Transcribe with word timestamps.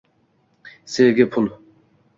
Sevgi– 0.95 1.29
pul 1.37 1.55